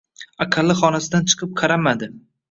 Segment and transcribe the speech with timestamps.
[0.45, 2.09] Aqalli xonasidan chiqib qaramadi.